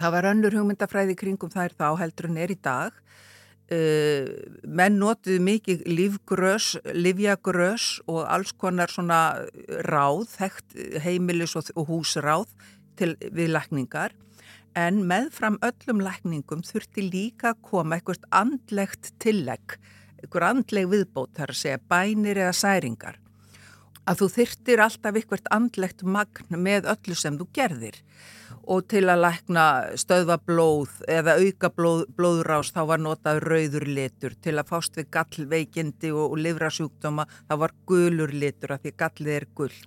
það 0.00 0.14
var 0.16 0.30
önnur 0.32 0.56
hugmyndafræði 0.58 1.16
kringum 1.20 1.52
þær 1.52 1.76
þá 1.76 1.88
heldur 2.00 2.30
en 2.30 2.40
er 2.40 2.52
í 2.54 2.58
dag 2.60 2.96
menn 3.70 4.96
notuðu 4.98 5.38
mikið 5.46 5.84
lífgrös, 5.86 6.72
livjagrös 6.90 8.00
og 8.10 8.24
alls 8.26 8.50
konar 8.58 8.90
svona 8.90 9.46
ráð, 9.86 10.26
þekkt 10.32 10.74
heimilis 11.04 11.54
og 11.54 11.86
húsráð 11.86 12.48
til, 12.98 13.14
við 13.30 13.54
lækningar. 13.54 14.16
En 14.74 15.02
meðfram 15.06 15.58
öllum 15.66 16.02
lækningum 16.02 16.64
þurfti 16.66 17.06
líka 17.06 17.52
að 17.54 17.62
koma 17.70 17.98
eitthvað 17.98 18.26
andlegt 18.34 19.12
tillegg, 19.22 19.78
eitthvað 20.18 20.48
andleg 20.48 20.90
viðbót 20.90 21.34
þar 21.38 21.54
að 21.54 21.62
segja 21.62 21.82
bænir 21.90 22.42
eða 22.42 22.54
særingar. 22.54 23.18
Að 24.06 24.22
þú 24.22 24.30
þyrtir 24.34 24.82
alltaf 24.82 25.14
eitthvað 25.14 25.50
andlegt 25.54 26.02
magn 26.02 26.58
með 26.58 26.90
öllu 26.90 27.18
sem 27.18 27.38
þú 27.38 27.46
gerðir 27.54 28.02
og 28.70 28.86
til 28.90 29.06
að 29.08 29.22
lækna 29.24 29.66
stöðvablóð 29.98 31.00
eða 31.10 31.36
auka 31.40 31.70
blóð, 31.74 32.02
blóðrás 32.16 32.72
þá 32.74 32.82
var 32.92 33.02
notað 33.02 33.42
rauður 33.46 33.86
litur. 33.88 34.36
Til 34.42 34.56
að 34.58 34.68
fást 34.70 34.98
við 34.98 35.10
gallveikindi 35.16 36.12
og, 36.12 36.34
og 36.34 36.42
livrasjúkdóma 36.44 37.26
þá 37.48 37.54
var 37.64 37.76
gulur 37.88 38.34
litur 38.34 38.76
af 38.76 38.84
því 38.84 38.96
gallið 39.00 39.36
er 39.36 39.48
gull 39.54 39.78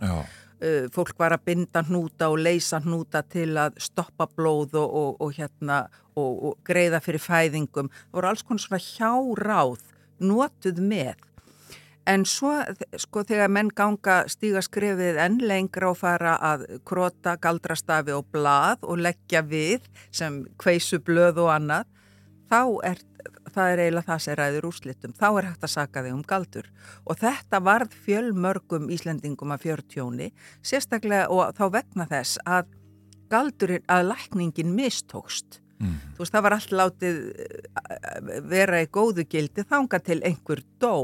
uh, 0.63 0.88
fólk 0.94 1.18
var 1.20 1.36
að 1.36 1.46
binda 1.50 1.84
hnúta 1.88 2.30
og 2.32 2.42
leysa 2.42 2.82
hnúta 2.84 3.24
til 3.27 3.51
að 3.60 3.77
stoppa 3.84 4.27
blóð 4.32 4.77
og, 4.82 4.98
og, 5.01 5.22
og 5.24 5.36
hérna 5.38 5.84
og 6.13 6.60
greiða 6.62 7.00
fyrir 7.01 7.24
fæðingum. 7.24 7.88
Það 7.89 8.18
voru 8.20 8.30
alls 8.30 8.44
konar 8.46 8.62
svona 8.62 8.84
hjáráð 8.86 9.88
notuð 10.22 10.82
með 10.86 11.15
En 12.10 12.25
svo 12.27 12.51
sko 13.00 13.24
þegar 13.24 13.51
menn 13.53 13.69
ganga 13.72 14.24
stíga 14.27 14.60
skrefið 14.65 15.22
enn 15.24 15.39
lengra 15.39 15.93
og 15.93 16.01
fara 16.01 16.36
að 16.43 16.65
krota 16.88 17.38
galdrastafi 17.39 18.12
og 18.12 18.27
blað 18.33 18.83
og 18.83 19.00
leggja 19.05 19.43
við 19.48 19.88
sem 20.12 20.41
kveisu 20.60 21.00
blöð 21.00 21.39
og 21.45 21.53
annað, 21.53 21.88
þá 22.51 22.62
er 22.91 23.00
það 23.53 23.72
er 23.72 23.81
eiginlega 23.83 24.07
það 24.10 24.22
sem 24.25 24.38
ræður 24.39 24.67
úrslitum. 24.69 25.15
Þá 25.17 25.27
er 25.29 25.48
hægt 25.50 25.65
að 25.65 25.74
saka 25.74 26.03
þig 26.03 26.15
um 26.17 26.24
galdur 26.27 26.69
og 27.05 27.19
þetta 27.22 27.60
varð 27.63 27.98
fjölmörgum 28.05 28.89
Íslendingum 28.93 29.53
að 29.55 29.67
fjörtjóni, 29.67 30.31
sérstaklega 30.65 31.29
og 31.33 31.53
þá 31.57 31.65
vegna 31.79 32.07
þess 32.10 32.39
að 32.43 32.72
galdurinn, 33.33 33.86
að 33.89 34.10
lækningin 34.12 34.74
mistókst. 34.75 35.60
Mm. 35.81 36.00
Þú 36.15 36.24
veist 36.24 36.36
það 36.36 36.45
var 36.45 36.55
alltaf 36.57 36.79
látið 36.79 37.22
eh, 37.43 38.41
vera 38.51 38.81
í 38.83 38.89
góðu 38.93 39.25
gildi 39.29 39.65
þánga 39.67 40.00
til 40.05 40.19
einhver 40.24 40.62
dó 40.81 40.95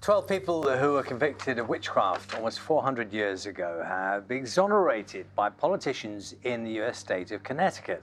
12 0.00 0.26
people 0.26 0.62
who 0.62 0.94
were 0.94 1.02
convicted 1.02 1.58
of 1.58 1.68
witchcraft 1.68 2.34
almost 2.34 2.60
400 2.60 3.12
years 3.12 3.44
ago 3.44 3.84
have 3.86 4.26
been 4.26 4.38
exonerated 4.38 5.26
by 5.36 5.50
politicians 5.50 6.34
in 6.44 6.64
the 6.64 6.80
US 6.80 6.96
state 6.96 7.30
of 7.32 7.42
Connecticut. 7.42 8.02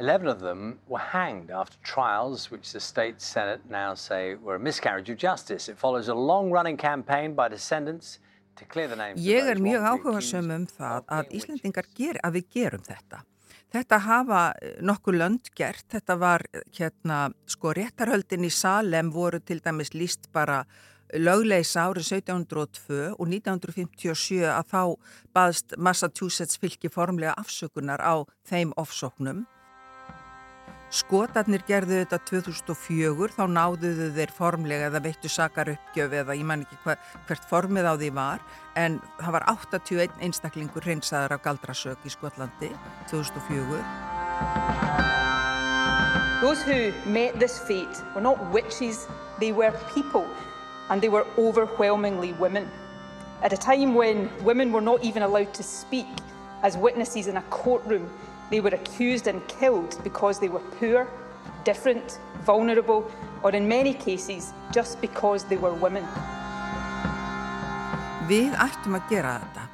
11 0.00 0.26
of 0.26 0.40
them 0.40 0.80
were 0.88 0.98
hanged 0.98 1.52
after 1.52 1.76
trials 1.84 2.50
which 2.50 2.72
the 2.72 2.80
state 2.80 3.20
senate 3.22 3.60
now 3.70 3.94
say 3.94 4.34
were 4.34 4.56
a 4.56 4.58
miscarriage 4.58 5.08
of 5.08 5.16
justice. 5.16 5.68
It 5.68 5.78
follows 5.78 6.08
a 6.08 6.14
long-running 6.14 6.76
campaign 6.76 7.32
by 7.32 7.46
descendants 7.46 8.18
to 8.56 8.64
clear 8.64 8.88
the 8.88 8.96
names 8.96 9.24
Ég 9.24 9.46
er 9.46 9.54
mjög 9.54 9.82
áhugasum 9.82 10.50
um 10.50 10.66
það 10.66 11.04
að 11.06 11.30
Íslandingar 11.30 11.86
ger 11.94 12.18
að 12.24 12.40
við 12.40 12.46
gerum 12.56 12.82
þetta. 12.82 13.22
Þetta 13.74 13.98
hafa 14.00 14.42
eh, 14.62 14.78
nokkuð 14.80 15.18
lönd 15.20 15.50
gert, 15.56 15.84
þetta 15.92 16.16
var 16.20 16.44
hérna 16.78 17.26
sko 17.46 17.74
réttarhöldin 17.76 18.46
í 18.48 18.52
Salem 18.52 19.12
voru 19.12 19.40
til 19.44 19.60
dæmis 19.64 19.92
líst 19.92 20.30
bara 20.32 20.62
lögleisa 21.16 21.86
árið 21.88 22.08
1702 22.18 23.12
og 23.16 23.28
1957 23.28 24.40
að 24.48 24.72
þá 24.72 24.82
baðst 25.36 25.76
Massachusetts 25.76 26.60
fylki 26.60 26.90
formlega 26.92 27.36
afsökunar 27.40 28.00
á 28.04 28.24
þeim 28.48 28.74
ofsóknum. 28.76 29.46
Skotarnir 30.88 31.60
gerðu 31.68 31.98
þetta 32.00 32.16
2004, 32.30 33.34
þá 33.36 33.42
náðuðu 33.52 34.06
þeir 34.16 34.30
formlega 34.32 34.86
eða 34.88 35.02
veittu 35.04 35.28
sakar 35.28 35.68
uppgjöf 35.74 36.14
eða 36.16 36.36
ég 36.38 36.46
man 36.48 36.62
ekki 36.64 36.78
hva, 36.80 36.94
hvert 37.28 37.44
formið 37.50 37.84
á 37.84 37.94
því 38.00 38.08
var 38.16 38.40
en 38.80 38.96
það 39.18 39.34
var 39.36 39.44
81 39.52 40.16
einstaklingur 40.24 40.86
hreinsaður 40.86 41.34
af 41.36 41.42
galdrasök 41.44 42.06
í 42.08 42.12
Skotlandi 42.14 42.70
2004. 43.12 43.82
Those 46.40 46.64
who 46.64 46.78
met 47.04 47.36
this 47.38 47.58
fate 47.58 48.00
were 48.14 48.24
not 48.24 48.40
witches, 48.54 49.04
they 49.40 49.52
were 49.52 49.76
people 49.92 50.24
and 50.88 51.02
they 51.02 51.10
were 51.12 51.26
overwhelmingly 51.36 52.32
women. 52.40 52.64
At 53.42 53.52
a 53.52 53.58
time 53.60 53.94
when 53.94 54.30
women 54.42 54.72
were 54.72 54.80
not 54.80 55.04
even 55.04 55.22
allowed 55.22 55.52
to 55.52 55.62
speak 55.62 56.08
as 56.62 56.78
witnesses 56.78 57.26
in 57.26 57.36
a 57.36 57.42
courtroom 57.50 58.08
They 58.50 58.60
were 58.60 58.74
accused 58.74 59.26
and 59.28 59.40
killed 59.48 59.98
because 60.02 60.40
they 60.40 60.48
were 60.48 60.64
poor, 60.80 61.06
different, 61.64 62.18
vulnerable, 62.46 63.04
or 63.42 63.52
in 63.52 63.68
many 63.68 63.92
cases 63.94 64.52
just 64.72 65.00
because 65.00 65.44
they 65.44 65.56
were 65.56 65.74
women. 65.74 66.04
Við 68.28 68.52
ættum 68.60 68.96
að 68.98 69.10
gera 69.12 69.34
þetta. 69.40 69.66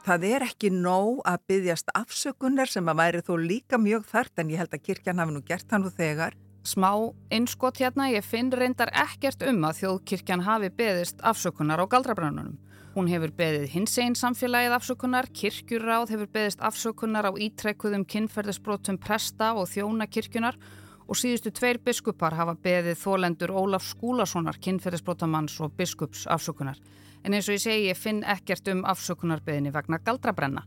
Það 0.00 0.24
er 0.26 0.44
ekki 0.46 0.70
nóg 0.74 1.20
að 1.28 1.42
byggjast 1.50 1.90
afsökunar 1.94 2.70
sem 2.70 2.86
að 2.88 3.00
væri 3.02 3.20
þó 3.26 3.34
líka 3.38 3.78
mjög 3.78 4.06
þart 4.10 4.40
en 4.42 4.50
ég 4.50 4.62
held 4.62 4.72
að 4.74 4.86
kirkjan 4.86 5.20
hafi 5.22 5.34
nú 5.34 5.42
gert 5.46 5.74
hann 5.74 5.84
og 5.86 5.92
þegar. 5.98 6.38
Smá 6.66 6.90
innskott 7.32 7.78
hérna, 7.80 8.08
ég 8.12 8.26
finn 8.26 8.50
reyndar 8.50 8.90
ekkert 8.94 9.44
um 9.46 9.62
að 9.68 9.82
þjóðkirkjan 9.82 10.42
hafi 10.46 10.70
byggðist 10.80 11.22
afsökunar 11.22 11.82
á 11.82 11.86
galdrabrannunum. 11.86 12.58
Hún 12.90 13.06
hefur 13.06 13.30
beðið 13.38 13.68
hins 13.70 13.92
einn 14.02 14.16
samfélagið 14.18 14.72
afsökunar, 14.74 15.28
kirkjuráð 15.30 16.10
hefur 16.10 16.30
beðist 16.34 16.62
afsökunar 16.66 17.28
á 17.30 17.32
ítrekkuðum 17.38 18.02
kynferðisbrotum 18.02 18.98
presta 18.98 19.52
og 19.54 19.68
þjóna 19.70 20.08
kirkjunar 20.10 20.58
og 21.06 21.18
síðustu 21.20 21.52
tveir 21.54 21.78
biskupar 21.86 22.34
hafa 22.34 22.56
beðið 22.58 22.98
þólendur 22.98 23.54
Ólaf 23.54 23.86
Skúlasonar, 23.92 24.58
kynferðisbrotamanns 24.58 25.60
og 25.62 25.76
biskups 25.78 26.26
afsökunar. 26.26 26.82
En 27.22 27.36
eins 27.36 27.46
og 27.46 27.60
ég 27.60 27.62
segi, 27.62 27.88
ég 27.92 27.98
finn 27.98 28.24
ekkert 28.26 28.66
um 28.74 28.82
afsökunarbeðinni 28.82 29.70
vegna 29.70 30.02
galdrabrenna. 30.02 30.66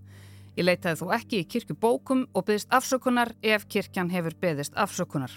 Ég 0.55 0.63
leitaði 0.63 1.03
þó 1.03 1.15
ekki 1.17 1.43
í 1.43 1.49
kirkjubókum 1.49 2.29
og 2.31 2.47
beðist 2.47 2.71
afsökunar 2.71 3.35
ef 3.43 3.67
kirkjan 3.67 4.13
hefur 4.15 4.39
beðist 4.39 4.79
afsökunar. 4.79 5.35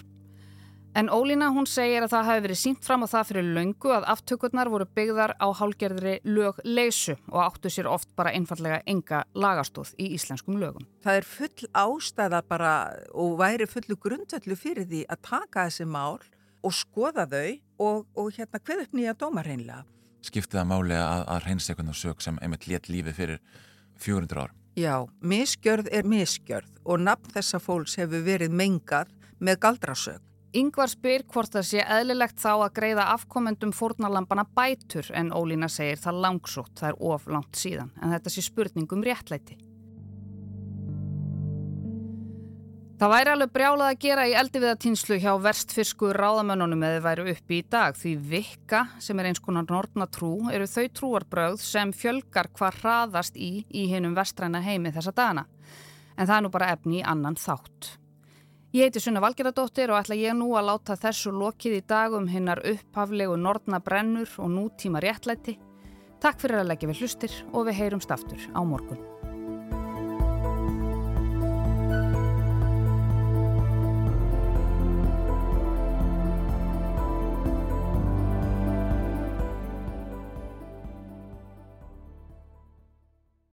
En 0.97 1.11
Ólína 1.13 1.51
hún 1.53 1.67
segir 1.69 2.01
að 2.01 2.09
það 2.09 2.23
hafi 2.25 2.41
verið 2.41 2.57
sínt 2.57 2.85
fram 2.87 3.03
á 3.05 3.07
það 3.11 3.27
fyrir 3.29 3.49
löngu 3.53 3.91
að 3.93 4.05
aftökurnar 4.15 4.69
voru 4.73 4.87
byggðar 4.97 5.35
á 5.37 5.47
hálgerðri 5.53 6.13
lög 6.25 6.57
leysu 6.65 7.13
og 7.29 7.43
áttu 7.43 7.69
sér 7.69 7.85
oft 7.91 8.09
bara 8.17 8.31
einfallega 8.33 8.79
enga 8.89 9.19
lagastóð 9.37 9.91
í 10.01 10.07
íslenskum 10.15 10.57
lögum. 10.57 10.87
Það 11.05 11.19
er 11.19 11.27
full 11.29 11.69
ástæða 11.83 12.41
bara 12.49 12.71
og 13.13 13.37
væri 13.37 13.69
fullu 13.69 13.99
grundöllu 14.01 14.57
fyrir 14.57 14.89
því 14.89 15.03
að 15.05 15.21
taka 15.29 15.67
þessi 15.67 15.85
mál 15.85 16.17
og 16.65 16.73
skoða 16.73 17.27
þau 17.29 17.53
og, 17.77 18.07
og 18.17 18.33
hérna 18.33 18.65
hver 18.65 18.81
upp 18.87 18.97
nýja 18.97 19.13
dómar 19.21 19.45
reynlega. 19.45 19.83
Skiptið 20.25 20.63
að 20.63 20.69
máli 20.71 20.97
að, 20.97 21.27
að 21.29 21.45
reynsa 21.45 21.75
einhvern 21.75 21.93
á 21.93 22.01
sög 22.01 22.25
sem 22.25 22.39
einmitt 22.41 22.65
létt 22.65 22.89
lífið 22.89 23.19
fyrir 23.19 23.43
400 24.01 24.47
ár. 24.47 24.55
Já, 24.73 25.05
misgjörð 25.21 25.93
er 25.93 26.09
misgjörð 26.09 26.73
og 26.89 27.05
nafn 27.05 27.37
þessa 27.37 27.61
fólks 27.61 27.99
hefur 28.01 28.25
verið 28.25 28.49
mengað 28.49 29.13
með 29.37 29.61
galdrasög. 29.61 30.23
Yngvar 30.55 30.87
spyr 30.87 31.25
hvort 31.27 31.51
það 31.51 31.65
sé 31.67 31.81
eðlilegt 31.83 32.39
þá 32.39 32.51
að 32.55 32.75
greiða 32.77 33.09
afkomendum 33.17 33.73
fórnalampana 33.75 34.45
bætur 34.55 35.09
en 35.11 35.33
Ólína 35.35 35.67
segir 35.67 35.99
það 35.99 36.21
langsótt, 36.23 36.77
það 36.79 36.93
er 36.93 37.01
of 37.09 37.25
langt 37.27 37.59
síðan, 37.59 37.91
en 37.99 38.13
þetta 38.15 38.31
sé 38.31 38.43
spurningum 38.45 39.03
réttlæti. 39.03 39.57
Það 42.97 43.11
væri 43.13 43.29
alveg 43.29 43.51
brjálað 43.53 43.91
að 43.91 43.99
gera 44.01 44.23
í 44.25 44.31
eldiviðatýnslu 44.39 45.19
hjá 45.21 45.29
verstfisku 45.43 46.07
ráðamönnunum 46.17 46.87
eða 46.87 47.03
væri 47.05 47.27
uppi 47.35 47.59
í 47.59 47.67
dag 47.69 47.99
því 47.99 48.15
vikka 48.31 48.81
sem 49.03 49.19
er 49.19 49.29
eins 49.29 49.43
konar 49.43 49.67
nortna 49.69 50.07
trú 50.09 50.31
eru 50.49 50.65
þau 50.65 50.87
trúarbröð 50.97 51.59
sem 51.61 51.93
fjölgar 51.93 52.49
hvað 52.57 52.81
hraðast 52.81 53.37
í 53.37 53.67
í 53.69 53.85
hinnum 53.91 54.17
vestræna 54.17 54.63
heimi 54.65 54.95
þessa 54.95 55.13
dagana. 55.13 55.45
En 56.17 56.25
það 56.25 56.35
er 56.39 56.43
nú 56.47 56.53
bara 56.55 56.73
efni 56.73 57.03
í 57.03 57.05
annan 57.05 57.37
þátt. 57.37 57.97
Ég 58.77 58.83
heiti 58.91 59.01
Sunna 59.01 59.21
Valgeradóttir 59.23 59.89
og 59.89 59.97
ætla 59.97 60.13
ég 60.13 60.35
nú 60.37 60.51
að 60.53 60.67
láta 60.67 60.97
þessu 61.01 61.31
lokið 61.33 61.79
í 61.79 61.85
dagum 61.89 62.27
hinnar 62.29 62.61
upphaflegu 62.61 63.33
nortna 63.41 63.79
brennur 63.81 64.29
og 64.37 64.53
nútíma 64.53 65.01
réttlæti. 65.01 65.57
Takk 66.21 66.45
fyrir 66.45 66.61
að 66.61 66.73
leggja 66.75 66.93
við 66.93 67.01
hlustir 67.01 67.41
og 67.55 67.65
við 67.71 67.79
heyrumst 67.81 68.13
aftur 68.13 68.49
á 68.53 68.61
morgun. 68.61 69.16